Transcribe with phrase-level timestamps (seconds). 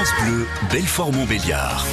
[0.00, 1.84] France Bleu, Belfort-Montbéliard.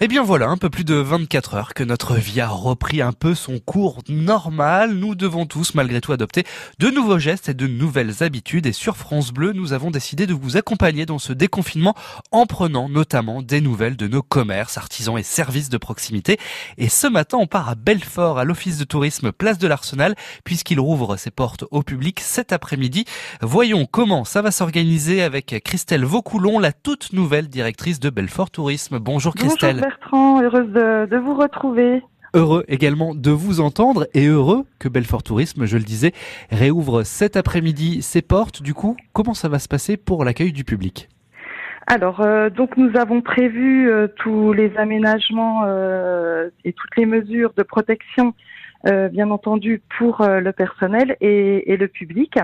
[0.00, 3.12] Eh bien voilà, un peu plus de 24 heures que notre vie a repris un
[3.12, 4.92] peu son cours normal.
[4.92, 6.44] Nous devons tous malgré tout adopter
[6.78, 8.66] de nouveaux gestes et de nouvelles habitudes.
[8.66, 11.94] Et sur France Bleu, nous avons décidé de vous accompagner dans ce déconfinement
[12.32, 16.38] en prenant notamment des nouvelles de nos commerces, artisans et services de proximité.
[16.76, 20.80] Et ce matin, on part à Belfort, à l'Office de tourisme Place de l'Arsenal, puisqu'il
[20.80, 23.06] rouvre ses portes au public cet après-midi.
[23.40, 28.98] Voyons comment ça va s'organiser avec Christelle Vaucoulon, la toute nouvelle directrice de Belfort Tourisme.
[28.98, 29.76] Bonjour Christelle.
[29.76, 32.02] Bonjour Bertrand, heureuse de, de vous retrouver.
[32.34, 36.12] Heureux également de vous entendre et heureux que Belfort Tourisme, je le disais,
[36.50, 38.60] réouvre cet après-midi ses portes.
[38.60, 41.08] Du coup, comment ça va se passer pour l'accueil du public?
[41.86, 47.52] Alors, euh, donc nous avons prévu euh, tous les aménagements euh, et toutes les mesures
[47.56, 48.34] de protection,
[48.86, 52.38] euh, bien entendu, pour euh, le personnel et, et, le public.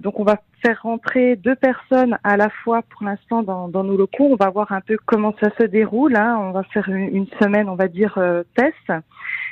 [0.00, 3.96] Donc, on va faire rentrer deux personnes à la fois pour l'instant dans, dans, nos
[3.96, 4.28] locaux.
[4.30, 6.16] On va voir un peu comment ça se déroule.
[6.16, 6.36] Hein.
[6.40, 8.18] On va faire une, une, semaine, on va dire,
[8.56, 8.92] test.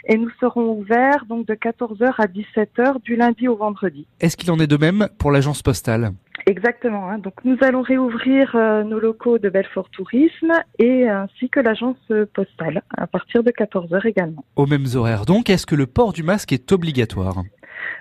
[0.06, 4.06] Et nous serons ouverts donc de 14h à 17h du lundi au vendredi.
[4.20, 6.12] Est-ce qu'il en est de même pour l'agence postale?
[6.46, 7.08] Exactement.
[7.08, 7.18] Hein.
[7.18, 11.96] Donc nous allons réouvrir euh, nos locaux de Belfort Tourisme et ainsi que l'agence
[12.34, 14.44] postale à partir de 14 heures également.
[14.56, 15.24] Aux mêmes horaires.
[15.24, 17.42] Donc, est-ce que le port du masque est obligatoire?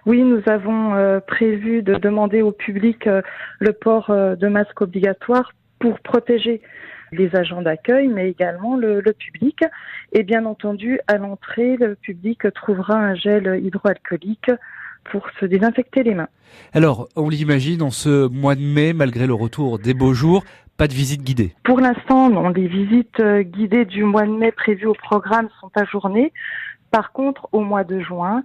[0.05, 3.21] Oui, nous avons euh, prévu de demander au public euh,
[3.59, 6.61] le port de masque obligatoire pour protéger
[7.11, 9.59] les agents d'accueil, mais également le, le, public.
[10.13, 14.51] Et bien entendu, à l'entrée, le public trouvera un gel hydroalcoolique
[15.05, 16.29] pour se désinfecter les mains.
[16.73, 20.43] Alors, on l'imagine, en ce mois de mai, malgré le retour des beaux jours,
[20.77, 22.49] pas de visite guidée Pour l'instant, non.
[22.49, 26.31] Les visites guidées du mois de mai prévues au programme sont ajournées.
[26.91, 28.43] Par contre, au mois de juin,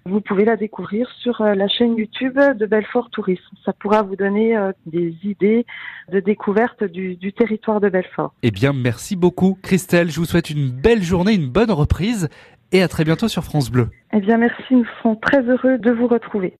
[0.05, 3.54] Vous pouvez la découvrir sur la chaîne YouTube de Belfort Tourisme.
[3.65, 5.65] Ça pourra vous donner des idées
[6.10, 8.34] de découverte du, du territoire de Belfort.
[8.43, 10.10] Eh bien, merci beaucoup, Christelle.
[10.10, 12.28] Je vous souhaite une belle journée, une bonne reprise
[12.72, 13.91] et à très bientôt sur France Bleu.
[14.12, 14.75] Eh bien, merci.
[14.75, 16.59] Nous serons très heureux de vous retrouver.